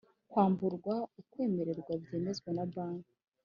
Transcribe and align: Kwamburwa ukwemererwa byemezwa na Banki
Kwamburwa 0.29 0.95
ukwemererwa 1.19 1.91
byemezwa 2.03 2.49
na 2.57 2.65
Banki 2.73 3.13